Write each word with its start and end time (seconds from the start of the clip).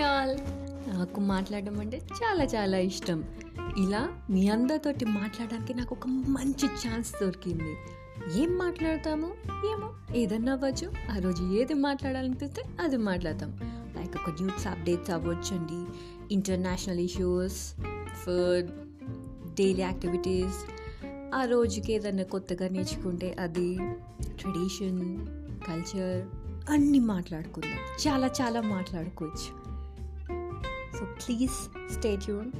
All. 0.00 0.38
నాకు 0.90 1.20
మాట్లాడడం 1.20 1.80
అంటే 1.80 1.98
చాలా 1.98 2.44
చాలా 2.44 2.78
ఇష్టం. 2.78 3.24
ఇలా 3.78 4.08
మీ 4.30 4.48
అందరితోటి 4.48 5.04
మాట్లాడడానికి 5.04 5.74
నాకు 5.74 5.94
ఒక 5.94 6.06
మంచి 6.06 6.66
ఛాన్స్ 6.66 7.12
దొరికింది. 7.22 7.76
ఏం 8.40 8.58
మాట్లాడతాము? 8.58 9.26
ఏమో 9.46 10.16
ఏదన్నా 10.16 10.52
అవ్వచ్చు. 10.52 10.92
ఆ 11.12 11.18
రోజు 11.18 11.52
ఏది 11.52 11.74
మాట్లాడాలనిపిస్తే 11.74 12.62
అది 12.80 12.96
మాట్లాడతాం. 12.96 13.58
లైక్ 13.96 14.16
ఒక 14.16 14.30
news 14.30 14.66
updates 14.66 15.10
అవ్వచ్చండి. 15.10 15.92
International 16.34 16.98
issues 16.98 17.74
food 18.12 18.70
daily 19.54 19.82
activities 19.82 20.70
ఆ 21.34 21.44
రోజుకి 21.44 21.92
ఏదన్నా 21.92 22.22
కొత్తగా 22.22 22.68
నేర్చుకుంటే 22.68 23.36
అది 23.40 23.76
ట్రెడిషన్ 24.38 25.26
కల్చర్ 25.68 26.26
అన్నీ 26.70 26.98
మాట్లాడుకుందాం. 26.98 28.08
చాలా 28.08 28.26
చాలా 28.26 28.60
మాట్లాడుకోవచ్చు. 28.60 29.65
So 30.98 31.06
please 31.18 31.68
stay 31.88 32.16
tuned. 32.16 32.54